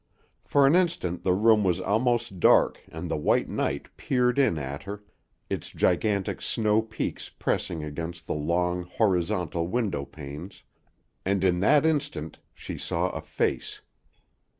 [0.43, 4.81] For an instant the room was almost dark and the white night peered in at
[4.81, 5.03] her,
[5.47, 10.63] its gigantic snow peaks pressing against the long, horizontal window panes,
[11.23, 13.81] and in that instant she saw a face.